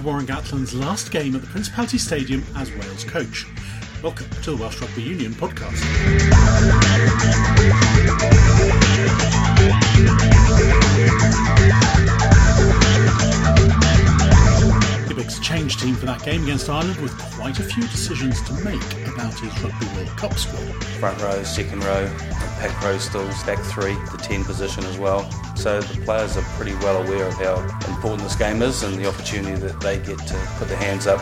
[0.00, 3.46] for Warren Gatland's last game at the Principality Stadium as Wales coach.
[4.02, 5.80] Welcome to the Welsh Rugby Union podcast.
[15.50, 18.80] Ibix change team for that game against Ireland with quite a few decisions to make
[19.08, 20.62] about his Rugby World Cup squad.
[21.00, 22.06] Front row, second row,
[22.62, 25.28] back row stalls, back three, the 10 position as well.
[25.56, 27.58] So the players are pretty well aware of how
[27.90, 31.20] important this game is and the opportunity that they get to put their hands up.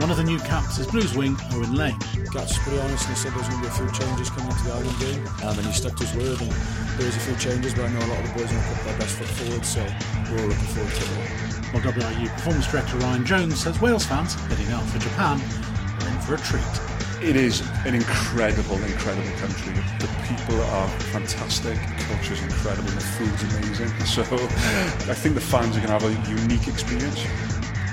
[0.00, 1.98] One of the new caps is Blues wing Owen Lane.
[2.32, 4.64] Gats pretty honest and he said there's going to be a few changes coming into
[4.64, 6.50] the Ireland game um, and he stuck to his word and
[6.98, 8.66] there was a few changes but I know a lot of the boys are going
[8.66, 9.80] to put their best foot forward so
[10.26, 11.49] we're all looking forward to it.
[11.72, 16.20] While WRU Performance Director Ryan Jones says Wales fans heading out for Japan are in
[16.22, 16.90] for a treat.
[17.22, 19.74] It is an incredible, incredible country.
[20.00, 23.88] The people are fantastic, the culture is incredible, the food's amazing.
[24.06, 27.24] So I think the fans are going to have a unique experience.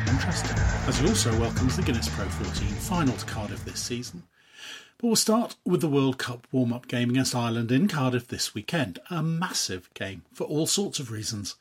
[0.09, 0.57] Interesting.
[0.87, 4.23] As he also welcomes the Guinness Pro 14 final to Cardiff this season.
[4.97, 8.55] But we'll start with the World Cup warm up game against Ireland in Cardiff this
[8.55, 8.97] weekend.
[9.11, 11.55] A massive game for all sorts of reasons.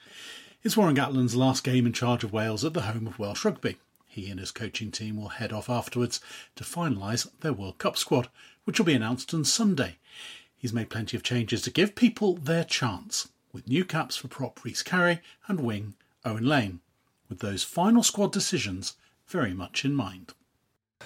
[0.66, 3.76] It's Warren Gatland's last game in charge of Wales at the home of Welsh Rugby.
[4.08, 6.20] He and his coaching team will head off afterwards
[6.56, 8.28] to finalise their World Cup squad,
[8.64, 9.98] which will be announced on Sunday.
[10.56, 14.58] He's made plenty of changes to give people their chance, with new caps for prop
[14.64, 15.94] Rhys Carré and wing
[16.24, 16.80] Owen Lane,
[17.28, 18.94] with those final squad decisions
[19.28, 20.34] very much in mind.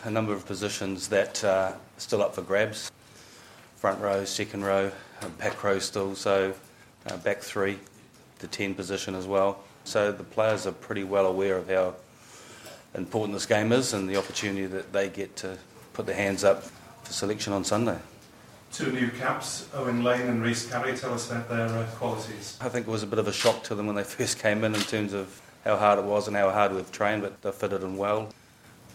[0.04, 2.90] A number of positions that are still up for grabs.
[3.76, 4.90] Front row, second row,
[5.36, 6.54] pack row still, so
[7.06, 7.78] uh, back three
[8.40, 9.62] the 10 position as well.
[9.84, 11.94] So the players are pretty well aware of how
[12.94, 15.56] important this game is and the opportunity that they get to
[15.92, 16.64] put their hands up
[17.04, 17.98] for selection on Sunday.
[18.72, 20.98] Two new caps, Owen Lane and Rhys Carré.
[20.98, 22.56] Tell us about their uh, qualities.
[22.60, 24.62] I think it was a bit of a shock to them when they first came
[24.64, 27.54] in in terms of how hard it was and how hard we've trained, but they've
[27.54, 28.32] fitted in well.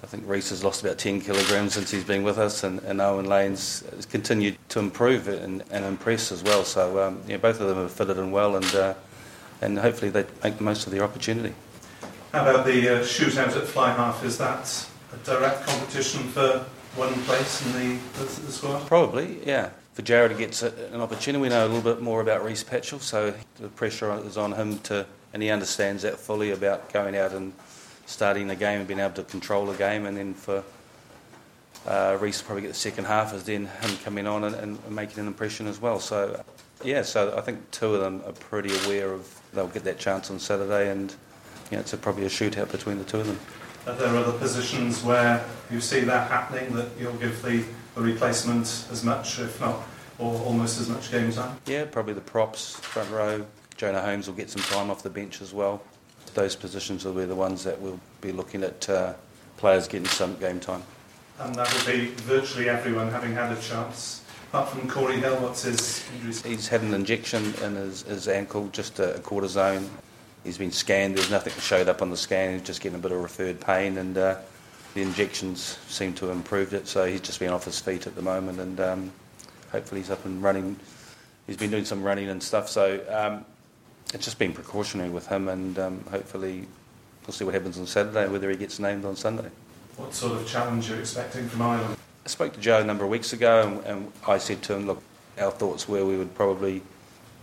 [0.03, 3.01] I think Rhys has lost about 10 kilograms since he's been with us, and, and
[3.01, 6.63] Owen Lane's has continued to improve and, and impress as well.
[6.63, 8.93] So um, yeah, both of them have fitted in well, and uh,
[9.61, 11.53] and hopefully they make the most of their opportunity.
[12.31, 14.23] How about the uh, shootout at fly half?
[14.23, 18.85] Is that a direct competition for one place in the, the, the squad?
[18.87, 19.69] Probably, yeah.
[19.93, 20.61] For Jarrod to get
[20.91, 24.37] an opportunity, we know a little bit more about Rhys Patchell, so the pressure is
[24.37, 27.53] on him to, and he understands that fully about going out and
[28.05, 30.63] starting the game and being able to control the game, and then for
[31.87, 35.19] uh, Rhys probably get the second half as then him coming on and, and making
[35.19, 35.99] an impression as well.
[36.01, 36.43] So
[36.83, 40.29] yeah, so I think two of them are pretty aware of they'll get that chance
[40.29, 41.11] on Saturday, and
[41.71, 43.39] you know, it's a, probably a shootout between the two of them.
[43.87, 48.87] Are there other positions where you see that happening that you'll give the, the replacement
[48.91, 49.83] as much, if not,
[50.17, 51.57] or almost as much game time?
[51.65, 53.45] Yeah, probably the props, front row.
[53.77, 55.81] Jonah Holmes will get some time off the bench as well.
[56.33, 59.13] Those positions will be the ones that we'll be looking at uh,
[59.57, 60.83] players getting some game time.
[61.39, 64.24] And that will be virtually everyone having had a chance
[64.55, 66.41] Apart from Cory Hill, what's his injuries?
[66.41, 69.85] He's had an injection in his, his ankle, just a, a cortisone.
[70.45, 71.17] He's been scanned.
[71.17, 72.53] There's nothing showed up on the scan.
[72.53, 74.37] He's just getting a bit of referred pain, and uh,
[74.93, 76.87] the injections seem to have improved it.
[76.87, 79.11] So he's just been off his feet at the moment, and um,
[79.73, 80.77] hopefully he's up and running.
[81.47, 82.69] He's been doing some running and stuff.
[82.69, 83.43] So um,
[84.13, 86.65] it's just been precautionary with him, and um, hopefully
[87.27, 89.49] we'll see what happens on Saturday, whether he gets named on Sunday.
[89.97, 91.94] What sort of challenge are you expecting from Ireland?
[92.25, 94.87] I spoke to Joe a number of weeks ago, and, and I said to him,
[94.87, 95.01] look,
[95.39, 96.81] our thoughts were we would probably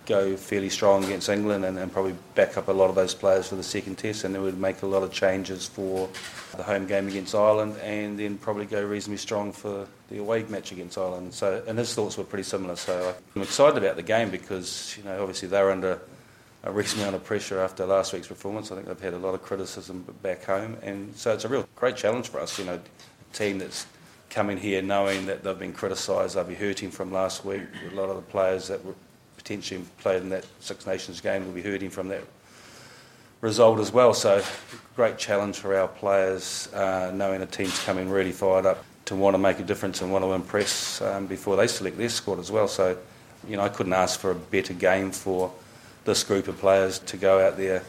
[0.07, 3.49] go fairly strong against England and, and, probably back up a lot of those players
[3.49, 6.09] for the second test and then we'd make a lot of changes for
[6.57, 10.73] the home game against Ireland and then probably go reasonably strong for the away match
[10.73, 11.33] against Ireland.
[11.33, 12.75] So and his thoughts were pretty similar.
[12.75, 16.01] So I'm excited about the game because you know obviously they're under
[16.65, 18.73] a reasonable amount of pressure after last week's performance.
[18.73, 21.69] I think they've had a lot of criticism back home and so it's a real
[21.77, 22.59] great challenge for us.
[22.59, 23.87] You know, a team that's
[24.33, 27.63] coming here knowing that they've been criticised, they'll be hurting from last week.
[27.93, 28.95] A lot of the players that were
[29.37, 32.25] potentially played in that Six Nations game will be hurting from that
[33.43, 34.15] result as well.
[34.15, 34.43] So,
[34.97, 39.35] great challenge for our players, uh, knowing a team's coming really fired up to want
[39.35, 42.51] to make a difference and want to impress um, before they select their squad as
[42.51, 42.69] well.
[42.69, 42.97] So,
[43.47, 45.53] you know, I couldn't ask for a better game for
[46.05, 47.83] this group of players to go out there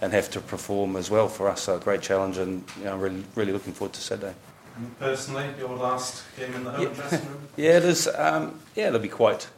[0.00, 1.62] and have to perform as well for us.
[1.62, 4.34] So, a great challenge, and you know, really, really looking forward to Saturday.
[4.76, 6.94] And personally, your last game in the home yeah.
[6.94, 7.48] dressing room?
[7.56, 8.08] yeah, it is.
[8.08, 9.48] Um, yeah, it'll be quite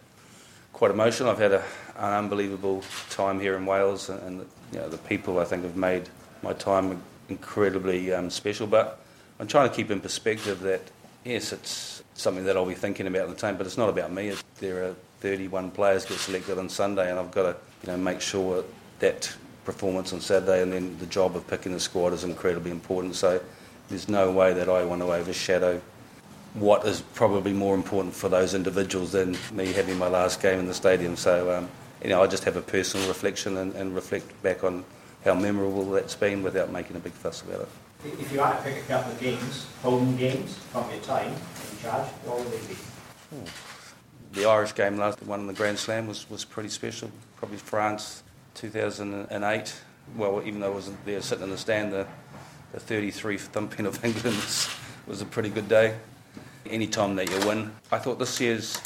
[0.72, 1.30] quite emotional.
[1.30, 1.64] I've had a,
[1.96, 5.76] an unbelievable time here in Wales, and, and you know, the people I think have
[5.76, 6.08] made
[6.42, 8.68] my time incredibly um, special.
[8.68, 9.00] But
[9.40, 10.82] I'm trying to keep in perspective that
[11.24, 14.12] yes, it's something that I'll be thinking about in the team, but it's not about
[14.12, 14.34] me.
[14.60, 18.20] There are 31 players get selected on Sunday, and I've got to you know make
[18.20, 18.64] sure
[19.00, 19.34] that
[19.64, 23.16] performance on Saturday, and then the job of picking the squad is incredibly important.
[23.16, 23.40] So
[23.88, 25.80] there's no way that I want to overshadow
[26.54, 30.66] what is probably more important for those individuals than me having my last game in
[30.66, 31.16] the stadium.
[31.16, 31.68] So um,
[32.02, 34.84] you know, I just have a personal reflection and, and reflect back on
[35.24, 37.68] how memorable that's been without making a big fuss about it.
[38.04, 41.82] If you had to pick a couple of games, home games from your time in
[41.82, 42.76] charge, what would they be?
[44.32, 47.10] The Irish game last the one in the Grand Slam was, was pretty special.
[47.36, 48.22] Probably France
[48.54, 49.80] 2008.
[50.16, 52.06] Well, even though I wasn't there sitting in the stand, the,
[52.72, 54.36] the 33 thumping of England
[55.06, 55.96] was, a pretty good day.
[56.66, 57.72] Any time that you win.
[57.90, 58.80] I thought this year's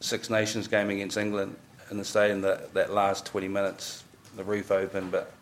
[0.00, 1.56] Six Nations game against England
[1.90, 4.04] in the stadium, that, that last 20 minutes,
[4.36, 5.32] the roof opened, but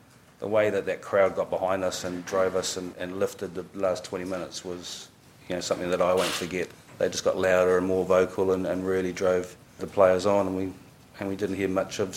[0.40, 3.64] the way that that crowd got behind us and drove us and, and lifted the
[3.74, 5.08] last 20 minutes was
[5.48, 6.68] you know, something that I won't forget.
[6.98, 10.56] They just got louder and more vocal and, and really drove the players on, and
[10.56, 10.72] we
[11.18, 12.16] and we didn't hear much of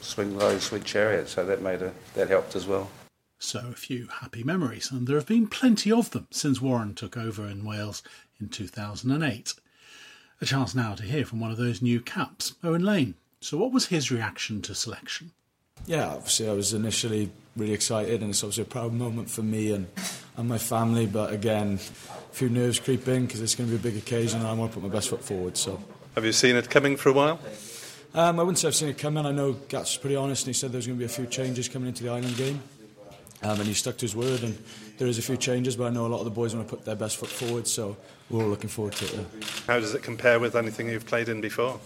[0.00, 2.90] Swing Low, Sweet Chariot, so that made a, that helped as well.
[3.44, 7.14] So a few happy memories, and there have been plenty of them since Warren took
[7.14, 8.02] over in Wales
[8.40, 9.54] in 2008.
[10.40, 13.16] A chance now to hear from one of those new caps, Owen Lane.
[13.40, 15.32] So, what was his reaction to selection?
[15.84, 19.72] Yeah, obviously, I was initially really excited, and it's obviously a proud moment for me
[19.72, 19.88] and,
[20.38, 21.04] and my family.
[21.04, 24.40] But again, a few nerves creep in because it's going to be a big occasion,
[24.40, 25.58] and I want to put my best foot forward.
[25.58, 25.78] So,
[26.14, 27.38] have you seen it coming for a while?
[28.14, 29.26] Um, I wouldn't say I've seen it coming.
[29.26, 31.26] I know Gats was pretty honest, and he said there's going to be a few
[31.26, 32.62] changes coming into the Ireland game.
[33.44, 34.56] Um, and he stuck to his word, and
[34.96, 36.76] there is a few changes, but I know a lot of the boys want to
[36.76, 37.96] put their best foot forward, so
[38.30, 39.12] we're all looking forward to it.
[39.14, 39.46] Yeah.
[39.66, 41.78] How does it compare with anything you've played in before?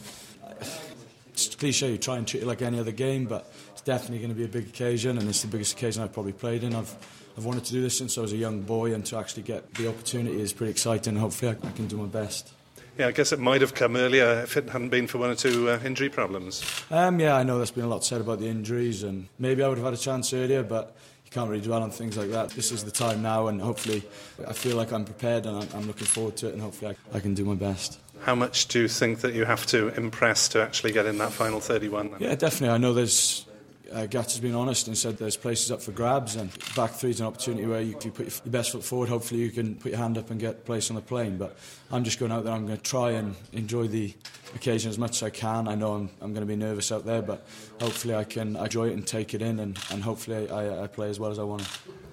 [1.33, 4.31] It's cliche, you try and treat it like any other game, but it's definitely going
[4.31, 6.75] to be a big occasion, and it's the biggest occasion I've probably played in.
[6.75, 6.95] I've
[7.37, 9.73] I've wanted to do this since I was a young boy, and to actually get
[9.75, 11.15] the opportunity is pretty exciting.
[11.15, 12.53] Hopefully, I, I can do my best.
[12.99, 15.37] Yeah, I guess it might have come earlier if it hadn't been for one or
[15.37, 16.65] two uh, injury problems.
[16.91, 19.69] Um, yeah, I know there's been a lot said about the injuries, and maybe I
[19.69, 20.97] would have had a chance earlier, but
[21.29, 22.49] you can't really dwell on things like that.
[22.51, 24.03] This is the time now, and hopefully,
[24.47, 27.19] I feel like I'm prepared, and I'm, I'm looking forward to it, and hopefully, I,
[27.19, 28.01] I, can do my best.
[28.23, 31.31] How much do you think that you have to impress to actually get in that
[31.31, 32.13] final 31?
[32.13, 32.21] Then?
[32.21, 32.75] Yeah, definitely.
[32.75, 33.45] I know there's
[33.93, 37.21] uh, has been honest and said there's places up for grabs, and back three is
[37.21, 39.99] an opportunity where you, you put your best foot forward, hopefully you can put your
[39.99, 41.39] hand up and get a place on the plane.
[41.39, 41.57] But
[41.91, 42.53] I'm just going out there.
[42.53, 44.15] I'm going to try and enjoy the
[44.55, 45.69] occasion as much as I can.
[45.69, 47.47] I know I'm, I'm going to be nervous out there, but
[47.81, 51.09] hopefully I can enjoy it and take it in, and, and hopefully I, I play
[51.09, 51.67] as well as I want.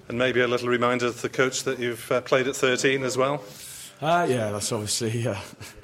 [0.08, 3.16] And maybe a little reminder to the coach that you've uh, played at 13 as
[3.16, 3.42] well.
[4.00, 5.34] Uh, yeah, that's obviously uh,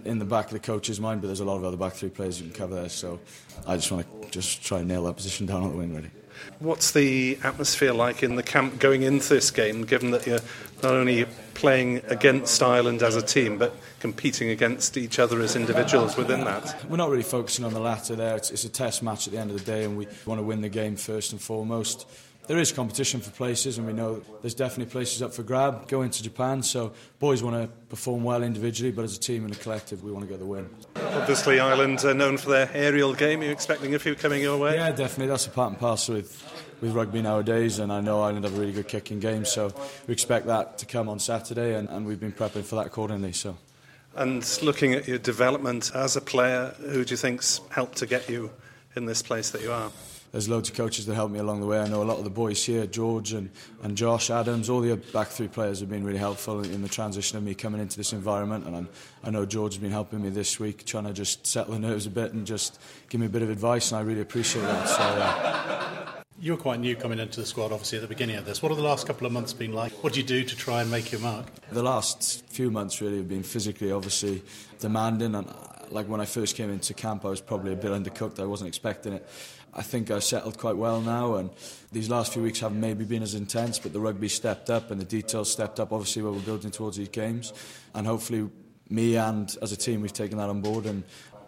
[0.05, 2.11] in the back of the coach's mind, but there's a lot of other back three
[2.11, 2.89] players you can cover there.
[2.91, 3.19] So
[3.67, 6.11] I just want to just try and nail that position down at the wing, really.
[6.59, 10.41] What's the atmosphere like in the camp going into this game, given that you're
[10.83, 11.25] not only
[11.55, 16.85] playing against Ireland as a team, but competing against each other as individuals within that?
[16.91, 18.37] We're not really focusing on the latter there.
[18.37, 20.45] It's, it's a test match at the end of the day, and we want to
[20.45, 22.07] win the game first and foremost
[22.47, 26.11] there is competition for places, and we know there's definitely places up for grab going
[26.11, 26.63] to Japan.
[26.63, 30.11] So boys want to perform well individually, but as a team and a collective, we
[30.11, 30.69] want to get the win.
[30.97, 33.41] Obviously, Ireland are known for their aerial game.
[33.41, 34.75] Are you expecting a few coming your way?
[34.75, 35.29] Yeah, definitely.
[35.29, 38.61] That's a part and parcel with with rugby nowadays, and I know Ireland have a
[38.61, 39.73] really good kicking game, so
[40.09, 43.33] we expect that to come on Saturday, and, and we've been prepping for that accordingly.
[43.33, 43.57] So.
[44.17, 48.29] And looking at your development as a player, who do you think's helped to get
[48.29, 48.51] you
[48.97, 49.91] in this place that you are?
[50.33, 51.79] There's loads of coaches that helped me along the way.
[51.79, 53.51] I know a lot of the boys here, George and,
[53.83, 57.37] and Josh Adams, all the back three players have been really helpful in the transition
[57.37, 58.67] of me coming into this environment.
[58.67, 58.89] And I'm,
[59.23, 62.07] i know George has been helping me this week, trying to just settle the nerves
[62.07, 64.89] a bit and just give me a bit of advice, and I really appreciate that.
[64.89, 68.45] So, uh, you were quite new coming into the squad, obviously, at the beginning of
[68.45, 68.63] this.
[68.63, 69.93] What have the last couple of months been like?
[70.03, 71.47] What do you do to try and make your mark?
[71.71, 74.43] The last few months really have been physically, obviously,
[74.81, 75.37] demanding.
[75.37, 75.47] And
[75.91, 78.41] like when I first came into camp, I was probably a bit undercooked.
[78.41, 79.29] I wasn't expecting it.
[79.75, 81.51] I think I've settled quite well now, and
[81.93, 85.01] these last few weeks haven't maybe been as intense, but the rugby stepped up and
[85.01, 87.55] the details stepped up, obviously, where we're building towards these games.
[87.95, 88.51] And hopefully,
[88.91, 91.03] me and as a team, we've taken that on board and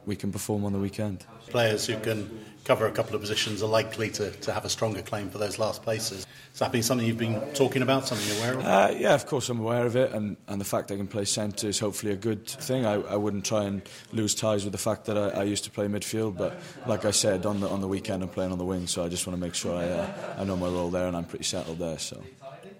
[0.06, 1.24] we can perform on the weekend.
[1.48, 5.02] Players who can cover a couple of positions are likely to, to have a stronger
[5.02, 6.26] claim for those last places.
[6.50, 8.64] Has that been something you've been talking about, something you're aware of?
[8.64, 11.24] Uh, yeah, of course I'm aware of it, and, and the fact I can play
[11.24, 12.86] centre is hopefully a good thing.
[12.86, 13.82] I, I wouldn't try and
[14.12, 17.10] lose ties with the fact that I, I used to play midfield, but like I
[17.10, 19.38] said, on the, on the weekend I'm playing on the wing, so I just want
[19.38, 21.98] to make sure I, uh, I know my role there and I'm pretty settled there.
[21.98, 22.22] So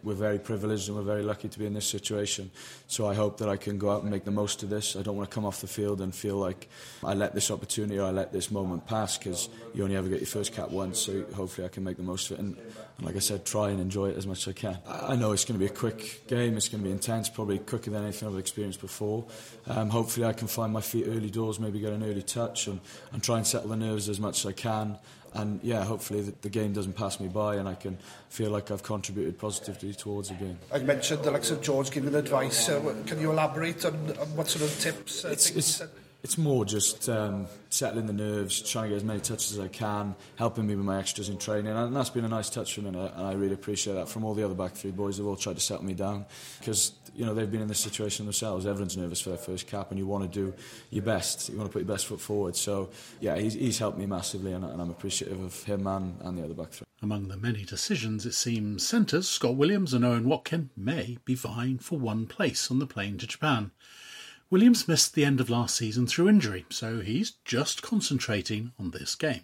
[0.05, 2.51] we're very privileged and we're very lucky to be in this situation.
[2.87, 4.97] So I hope that I can go out and make the most of this.
[4.97, 6.69] I don't want to come off the field and feel like
[7.03, 10.21] I let this opportunity or I let this moment pass because you only ever get
[10.21, 11.01] your first cap once.
[11.01, 12.57] So hopefully I can make the most of it and,
[12.99, 14.79] and like I said, try and enjoy it as much as I can.
[14.87, 16.57] I know it's going to be a quick game.
[16.57, 19.25] It's going to be intense, probably quicker than anything I've experienced before.
[19.67, 22.81] Um, hopefully I can find my feet early doors, maybe get an early touch and,
[23.13, 24.99] and try and settle the nerves as much as I can
[25.35, 27.99] and yeah, hopefully the, the, game doesn't pass me by and I can
[28.29, 30.59] feel like I've contributed positively towards the game.
[30.73, 32.69] I mentioned the likes of George giving advice.
[32.69, 35.25] Uh, can you elaborate on, on what sort of tips?
[35.25, 35.83] Uh, it's, it's,
[36.25, 39.69] it's more just um, settling the nerves, trying to get as many touches as I
[39.69, 42.87] can, helping me with my extras in training, and that's been a nice touch from
[42.87, 45.19] him, and I really appreciate that from all the other back three boys.
[45.19, 46.25] They've all tried to settle me down
[46.61, 48.67] because you know they've been in this situation themselves.
[48.67, 50.55] Everyone's nervous for their first cap, and you want to do
[50.91, 51.49] your best.
[51.49, 52.57] You want to put your best foot forward.
[52.57, 52.91] So
[53.21, 56.45] yeah, he's, he's helped me massively, and, and I'm appreciative of him and, and the
[56.45, 56.87] other back three.
[57.03, 61.79] Among the many decisions, it seems centres Scott Williams and Owen Watkin may be vying
[61.79, 63.73] for one place on the plane to Japan.
[64.51, 69.15] Williams missed the end of last season through injury, so he's just concentrating on this
[69.15, 69.43] game.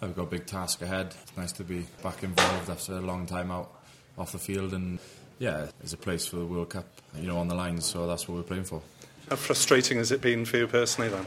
[0.00, 1.14] We've got a big task ahead.
[1.22, 3.82] It's nice to be back involved after a long time out
[4.18, 4.98] off the field, and
[5.42, 6.86] yeah, it's a place for the World Cup,
[7.18, 7.80] you know, on the line.
[7.80, 8.80] So that's what we're playing for.
[9.28, 11.26] How frustrating has it been for you personally, then?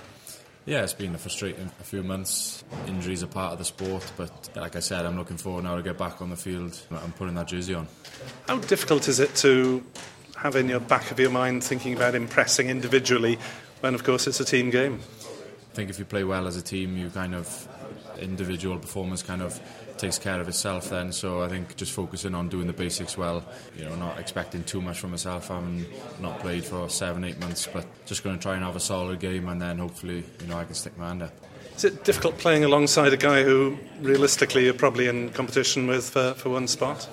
[0.65, 2.63] Yeah, it's been a frustrating a few months.
[2.87, 5.83] Injuries are part of the sport, but like I said, I'm looking forward now to
[5.83, 7.89] get back on the field and putting that jersey on.
[8.47, 9.83] How difficult is it to
[10.37, 13.37] have in your back of your mind thinking about impressing individually
[13.81, 15.01] when, of course, it's a team game?
[15.23, 17.67] I think if you play well as a team, you kind of
[18.17, 19.59] individual performance kind of
[19.97, 21.11] takes care of itself then.
[21.11, 23.43] So I think just focusing on doing the basics well,
[23.77, 25.49] you know, not expecting too much from myself.
[25.49, 25.85] I'm
[26.21, 29.19] not played for seven, eight months, but just going to try and have a solid
[29.19, 31.33] game and then hopefully, you know, I can stick my hand up.
[31.75, 36.33] Is it difficult playing alongside a guy who realistically you're probably in competition with for,
[36.35, 37.09] for one spot?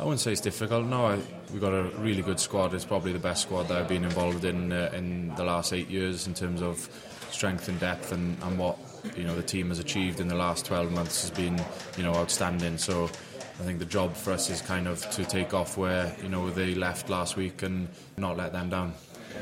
[0.00, 0.86] I wouldn't say it's difficult.
[0.86, 1.18] No, I,
[1.52, 2.74] we've got a really good squad.
[2.74, 5.88] It's probably the best squad that I've been involved in uh, in the last eight
[5.88, 6.88] years in terms of
[7.30, 8.76] strength and depth and, and what
[9.16, 11.60] you know the team has achieved in the last 12 months has been
[11.96, 12.78] you know outstanding.
[12.78, 16.28] So I think the job for us is kind of to take off where you
[16.28, 18.94] know they left last week and not let them down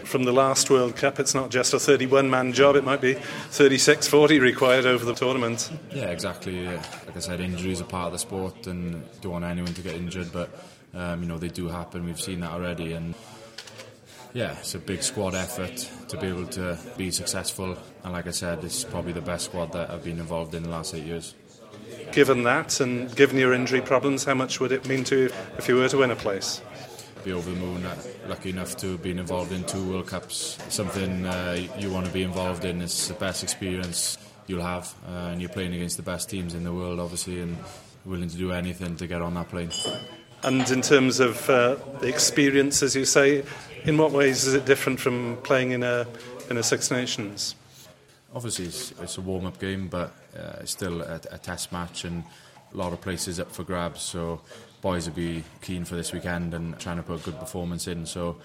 [0.04, 3.14] from the last World Cup, it's not just a 31 man job, it might be
[3.14, 5.70] 36 40 required over the tournament.
[5.92, 6.66] Yeah, exactly.
[6.66, 9.94] Like I said, injuries are part of the sport and don't want anyone to get
[9.94, 10.50] injured, but
[10.94, 12.04] um, you know they do happen.
[12.04, 13.14] We've seen that already, and
[14.32, 17.76] yeah, it's a big squad effort to be able to be successful.
[18.04, 20.68] And like I said, it's probably the best squad that I've been involved in the
[20.68, 21.34] last eight years.
[22.12, 25.68] Given that, and given your injury problems, how much would it mean to you if
[25.68, 26.60] you were to win a place?
[27.24, 27.84] be over the moon.
[27.84, 27.96] Uh,
[28.28, 30.58] lucky enough to have been involved in two World Cups.
[30.68, 32.80] Something uh, you want to be involved in.
[32.80, 36.64] It's the best experience you'll have, uh, and you're playing against the best teams in
[36.64, 37.56] the world, obviously, and
[38.04, 39.70] willing to do anything to get on that plane.
[40.42, 43.44] And in terms of uh, the experience, as you say,
[43.84, 46.06] in what ways is it different from playing in a
[46.48, 47.54] in a Six Nations?
[48.34, 52.24] Obviously, it's, it's a warm-up game, but uh, it's still a, a test match and
[52.72, 54.00] a lot of places up for grabs.
[54.02, 54.40] So
[54.80, 58.06] boys will be keen for this weekend and trying to put a good performance in.
[58.06, 58.36] So,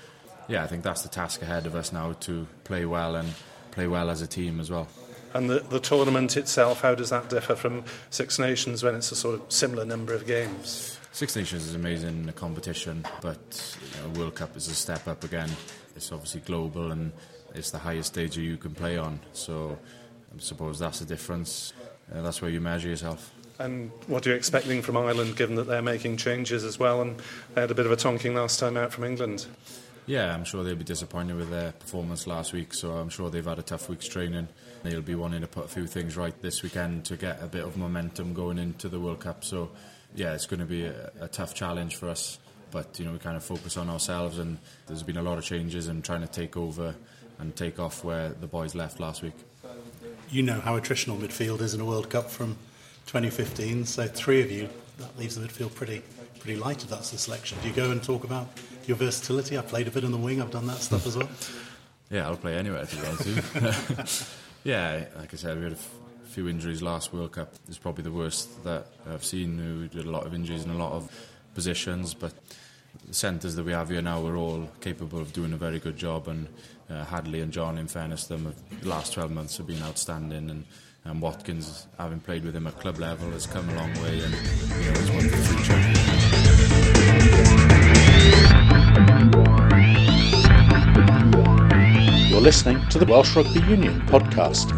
[0.47, 3.29] yeah, I think that's the task ahead of us now to play well and
[3.71, 4.87] play well as a team as well.
[5.33, 9.15] And the, the tournament itself, how does that differ from Six Nations when it's a
[9.15, 10.97] sort of similar number of games?
[11.15, 15.49] Six Nations is amazing competition, but you know, World Cup is a step up again.
[15.95, 17.13] It's obviously global and
[17.53, 19.21] it's the highest stage you can play on.
[19.31, 19.79] So
[20.35, 21.71] I suppose that's the difference.
[22.13, 23.33] Uh, that's where you measure yourself.
[23.59, 27.17] And what are you expecting from Ireland, given that they're making changes as well, and
[27.53, 29.45] they had a bit of a tonking last time out from England?
[30.07, 33.45] Yeah, I'm sure they'll be disappointed with their performance last week, so I'm sure they've
[33.45, 34.49] had a tough week's training.
[34.83, 37.63] They'll be wanting to put a few things right this weekend to get a bit
[37.63, 39.45] of momentum going into the World Cup.
[39.45, 39.71] So,
[40.15, 42.39] yeah, it's going to be a, a tough challenge for us,
[42.71, 44.57] but you know we kind of focus on ourselves, and
[44.87, 46.95] there's been a lot of changes and trying to take over
[47.39, 49.33] and take off where the boys left last week.
[50.29, 52.57] You know how attritional midfield is in a World Cup from
[53.07, 53.85] 2015.
[53.85, 56.01] So three of you, that leaves the midfield pretty
[56.39, 57.57] pretty light if that's the selection.
[57.61, 58.47] Do you go and talk about
[58.85, 59.57] your versatility?
[59.57, 60.41] I played a bit on the wing.
[60.41, 61.29] I've done that stuff as well.
[62.11, 64.05] Yeah, I'll play anywhere to go to.
[64.63, 65.77] yeah, like I said, we had a
[66.25, 67.53] few injuries last World Cup.
[67.69, 69.79] is probably the worst that I've seen.
[69.81, 71.11] We did a lot of injuries in a lot of
[71.53, 72.33] positions, but
[73.07, 75.97] the centres that we have here now are all capable of doing a very good
[75.97, 76.27] job.
[76.27, 76.47] And
[76.89, 80.49] uh, Hadleigh and John, in fairness, them the last 12 months have been outstanding.
[80.49, 80.65] And
[81.05, 84.33] and Watkins, having played with him at club level, has come a long way and
[84.33, 85.79] you know, is one for the future.
[92.27, 94.71] You're listening to the Welsh Rugby Union podcast.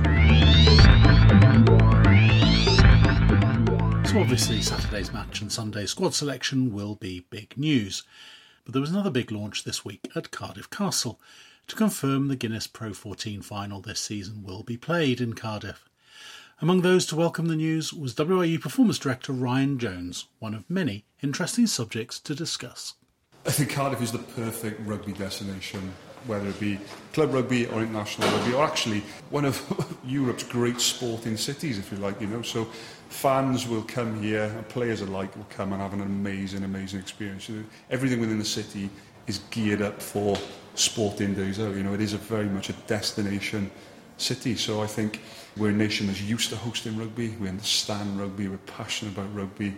[4.20, 8.02] Obviously, Saturday's match and Sunday's squad selection will be big news.
[8.66, 11.20] But there was another big launch this week at Cardiff Castle
[11.68, 15.88] to confirm the Guinness Pro 14 final this season will be played in Cardiff.
[16.60, 21.06] Among those to welcome the news was WRU Performance Director Ryan Jones, one of many
[21.22, 22.96] interesting subjects to discuss.
[23.46, 25.94] I think Cardiff is the perfect rugby destination
[26.28, 26.80] whether it be
[27.14, 29.62] club rugby or international rugby, or actually one of
[30.06, 32.42] Europe's great sporting cities, if you like, you know.
[32.42, 32.66] So
[33.10, 37.50] fans will come here, and players alike will come and have an amazing, amazing experience.
[37.90, 38.90] Everything within the city
[39.28, 40.38] is geared up for
[40.76, 41.76] sporting days out.
[41.76, 43.70] You know, it is a very much a destination
[44.18, 44.56] city.
[44.56, 45.22] So I think
[45.58, 47.30] we're a nation that's used to hosting rugby.
[47.40, 48.48] We understand rugby.
[48.48, 49.76] We're passionate about rugby.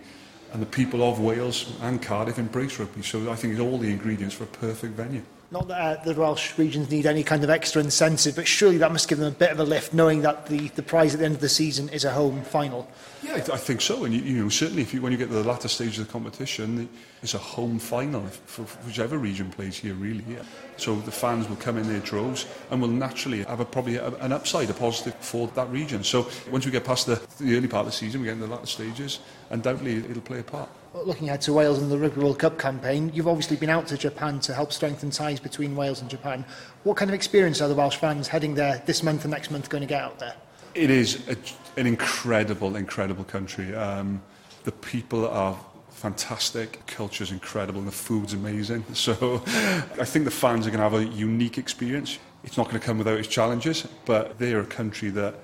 [0.52, 3.04] And the people of Wales and Cardiff embrace rugby.
[3.04, 5.24] So I think it's all the ingredients for a perfect venue.
[5.52, 8.92] Not that uh, the Welsh regions need any kind of extra incentive, but surely that
[8.92, 11.26] must give them a bit of a lift, knowing that the, the prize at the
[11.26, 12.88] end of the season is a home final.
[13.24, 14.06] Yeah, I, th I think so.
[14.06, 16.06] And you, you know, certainly if you, when you get to the latter stage of
[16.06, 16.88] the competition,
[17.24, 20.24] it's a home final for, for whichever region plays here, really.
[20.30, 20.44] Yeah.
[20.78, 24.10] So the fans will come in their droves and will naturally have a, probably a,
[24.18, 26.04] an upside, a positive for that region.
[26.04, 28.46] So once we get past the, the early part of the season, we get into
[28.46, 30.70] the latter stages, undoubtedly it'll play a part.
[30.94, 33.98] Looking ahead to Wales and the Rugby World Cup campaign, you've obviously been out to
[33.98, 36.44] Japan to help strengthen ties between Wales and Japan.
[36.84, 39.70] What kind of experience are the Welsh fans heading there this month and next month
[39.70, 40.34] going to get out there?
[40.74, 41.38] It is a,
[41.80, 43.76] an incredible, incredible country.
[43.76, 44.20] Um,
[44.64, 45.60] the people are
[45.92, 48.84] fantastic, culture is incredible, and the food's amazing.
[48.96, 52.18] So I think the fans are going to have a unique experience.
[52.44, 55.36] It's not going to come without its challenges, but they're a country that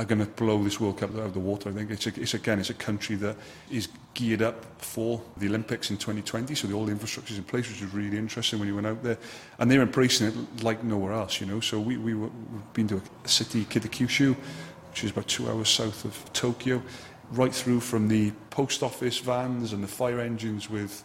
[0.00, 1.68] are going to blow this World Cup out of the water.
[1.68, 3.36] I think it's, a, it's again, it's a country that
[3.70, 7.44] is geared up for the Olympics in 2020, so the, all the infrastructure is in
[7.44, 9.18] place, which is really interesting when you went out there.
[9.58, 11.60] And they're embracing it like nowhere else, you know.
[11.60, 14.34] So we, we were, we've been to a city, Kitakyushu,
[14.88, 16.82] which is about two hours south of Tokyo,
[17.32, 21.04] right through from the post office vans and the fire engines with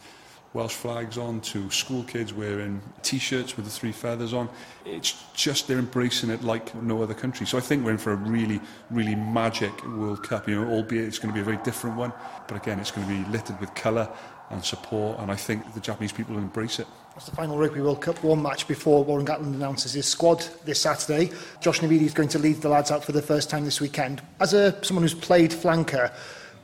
[0.56, 4.48] Welsh flags on to school kids wearing t-shirts with the three feathers on.
[4.86, 7.46] It's just they're embracing it like no other country.
[7.46, 10.48] So I think we're in for a really, really magic World Cup.
[10.48, 12.14] You know, albeit it's going to be a very different one,
[12.48, 14.10] but again, it's going to be littered with colour
[14.50, 16.88] and support, and I think the Japanese people will embrace it.
[17.16, 20.82] That's the final Rugby World Cup one match before Warren Gatland announces his squad this
[20.82, 21.32] Saturday.
[21.60, 24.22] Josh Navidi is going to lead the lads out for the first time this weekend.
[24.40, 26.14] As a someone who's played flanker,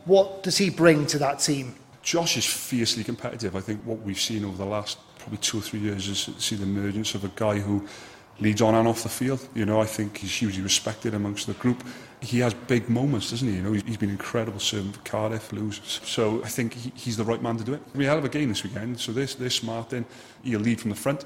[0.05, 1.75] what does he bring to that team?
[2.01, 3.55] Josh is fiercely competitive.
[3.55, 6.55] I think what we've seen over the last probably two or three years is see
[6.55, 7.87] the emergence of a guy who
[8.39, 9.47] leads on and off the field.
[9.53, 11.83] You know, I think he's hugely respected amongst the group.
[12.21, 13.55] He has big moments, doesn't he?
[13.55, 16.01] You know, he's been incredible servant for Cardiff, losers.
[16.03, 17.81] So I think he, he's the right man to do it.
[17.93, 20.05] We have a game this weekend, so they're, they're smart in.
[20.43, 21.23] He'll lead from the front.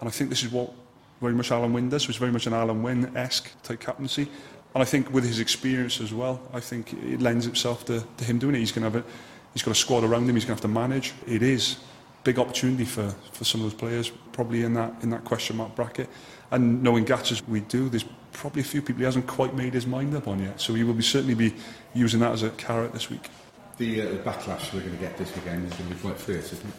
[0.00, 0.72] And I think this is what
[1.20, 2.08] very much Alun Wyn does.
[2.08, 4.28] It's very much an Alun Wyn-esque type captaincy.
[4.74, 8.24] And I think with his experience as well, I think it lends itself to, to
[8.24, 8.58] him doing it.
[8.58, 9.10] He's going to have a
[9.54, 11.14] He's got a squad around him he's going to have to manage.
[11.26, 11.78] It is
[12.24, 15.74] big opportunity for, for some of those players, probably in that in that question mark
[15.74, 16.08] bracket.
[16.50, 19.74] And knowing Gats as we do, there's probably a few people he hasn't quite made
[19.74, 20.60] his mind up on yet.
[20.60, 21.54] So he will be certainly be
[21.94, 23.28] using that as a carrot this week.
[23.76, 26.52] The, uh, backlash we're going to get this weekend is going to be quite fierce,
[26.52, 26.74] isn't it?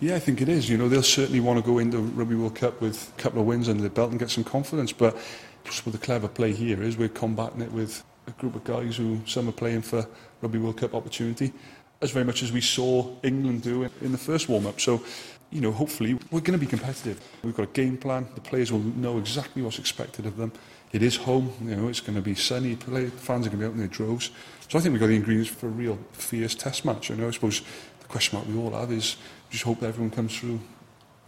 [0.00, 0.68] Yeah, I think it is.
[0.68, 3.46] You know, they'll certainly want to go into Rugby World Cup with a couple of
[3.46, 4.92] wins under the belt and get some confidence.
[4.92, 5.16] But
[5.64, 8.96] just with the clever play here is we're combating it with a group of guys
[8.96, 10.06] who some are playing for
[10.40, 11.52] Rugby World Cup opportunity
[12.00, 14.80] as very much as we saw England do in, the first warm-up.
[14.80, 15.02] So,
[15.50, 17.20] you know, hopefully we're going to be competitive.
[17.42, 18.28] We've got a game plan.
[18.34, 20.52] The players will know exactly what's expected of them.
[20.92, 21.52] It is home.
[21.62, 22.76] You know, it's going to be sunny.
[22.76, 24.30] Play, fans are going to be out in their droves.
[24.68, 27.10] So I think we've got the ingredients for a real fierce test match.
[27.10, 27.62] You know, I suppose
[28.00, 29.16] the question mark we all have is
[29.50, 30.60] just hope that everyone comes through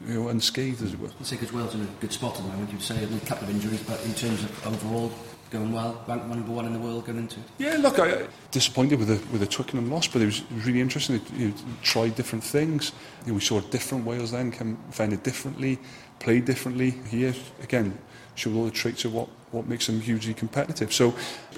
[0.06, 1.09] you know, unscathed, as it were.
[1.09, 3.48] I think as Wales in a good spot at the moment, you'd say, a couple
[3.48, 5.12] of injuries, but in terms of overall,
[5.51, 7.47] going well, ranked number one in the world going into it.
[7.59, 11.17] Yeah, look, I disappointed with the with the Twickenham loss, but it was, really interesting.
[11.17, 12.93] It, you tried different things.
[13.25, 15.79] You know, we saw different Wales then, come find it differently,
[16.21, 16.91] played differently.
[17.09, 17.99] Here again,
[18.35, 20.93] showed all the traits of what what makes them hugely competitive.
[20.93, 21.09] So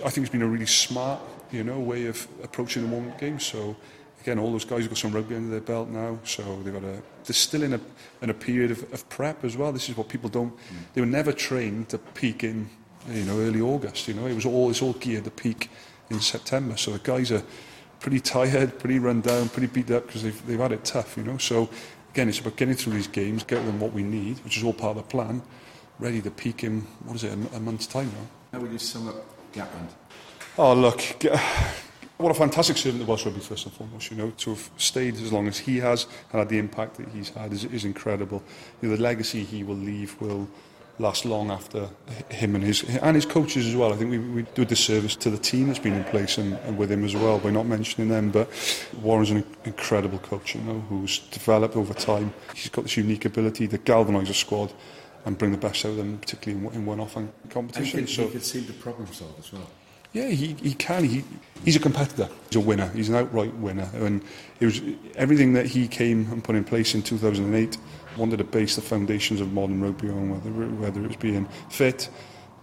[0.05, 3.39] I think it's been a really smart, you know, way of approaching the moment game.
[3.39, 3.77] So
[4.23, 6.85] again, all those guys have got some rugby under their belt now, so they've got
[6.85, 7.03] a.
[7.25, 7.81] They're still in a
[8.23, 9.71] in a period of, of prep as well.
[9.71, 10.57] This is what people don't.
[10.57, 10.61] Mm.
[10.95, 12.71] They were never trained to peak in
[13.09, 14.09] you know, early August.
[14.09, 15.71] You know, it was all it's all geared to peak
[16.11, 16.77] in September.
[16.77, 17.43] So the guys are
[18.01, 21.17] pretty tired, pretty run down, pretty beat up because they've they've had it tough.
[21.17, 21.69] You know, so
[22.11, 24.73] again, it's about getting through these games, getting them what we need, which is all
[24.73, 25.43] part of the plan.
[25.99, 28.27] Ready to peak in what is it, a, a month's time now.
[28.53, 29.91] How would you sum up Gatland?
[30.59, 31.01] Oh look.
[32.19, 35.15] What a fantastic servant the Welsh Rugby first and foremost, you know, to have stayed
[35.17, 38.45] as long as he has and had the impact that he's had is, is incredible.
[38.81, 40.49] You know, the legacy he will leave will
[40.99, 41.89] last long after
[42.29, 43.93] him and his and his coaches as well.
[43.93, 46.55] I think we, we do a disservice to the team that's been in place and,
[46.67, 48.31] and with him as well by not mentioning them.
[48.31, 48.49] But
[49.01, 52.33] Warren's an incredible coach, you know, who's developed over time.
[52.55, 54.73] He's got this unique ability to galvanise a squad
[55.25, 57.17] and bring the best out of them, particularly in, in one-off
[57.49, 58.01] competition.
[58.01, 59.69] And he, so, he could seem to problem solve as well.
[60.13, 61.05] Yeah, he, he can.
[61.05, 61.25] He,
[61.65, 62.29] he's a competitor.
[62.49, 62.89] He's a winner.
[62.89, 63.89] He's an outright winner.
[63.95, 64.23] And
[64.61, 64.81] it was
[65.15, 67.79] everything that he came and put in place in 2008
[68.17, 72.11] wanted to base the foundations of modern rugby on, whether, whether it was being fit,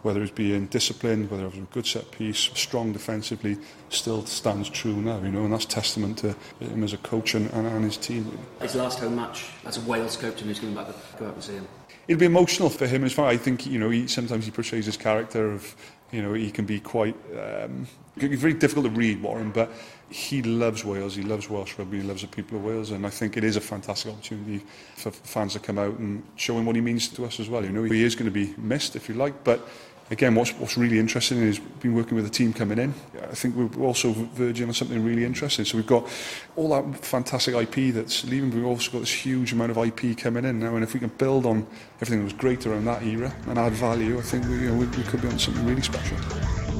[0.03, 3.57] whether it's being disciplined, whether it was a good set piece, strong defensively,
[3.89, 7.51] still stands true now, you know, and that's testament to him as a coach and,
[7.51, 8.37] and, and his team.
[8.61, 11.33] His last home match as a Wales coach, and he's going back to go out
[11.33, 11.67] and see him.
[12.07, 13.27] It'll be emotional for him as well.
[13.27, 15.75] I think, you know, he, sometimes he portrays his character of,
[16.11, 19.71] you know, he can be quite, um, very difficult to read Warren, but
[20.09, 23.09] he loves Wales, he loves Welsh rugby, he loves the people of Wales, and I
[23.09, 26.75] think it is a fantastic opportunity for fans to come out and show him what
[26.75, 27.63] he means to us as well.
[27.63, 29.67] You know, he is going to be missed, if you like, but
[30.11, 32.93] again, what's, what's really interesting is been working with a team coming in.
[33.21, 35.65] I think we're also verging on something really interesting.
[35.65, 36.07] So we've got
[36.55, 40.17] all that fantastic IP that's leaving, but we've also got this huge amount of IP
[40.17, 40.75] coming in now.
[40.75, 41.67] And if we can build on
[41.97, 44.75] everything that was great around that era and add value, I think we, you know,
[44.75, 46.17] we, we could be on something really special.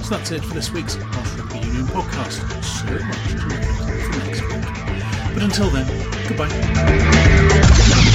[0.02, 2.42] So that's it for this week's Welsh Rugby Union podcast.
[2.64, 5.34] So much to look at for next week.
[5.34, 5.88] But until then,
[6.28, 8.08] goodbye.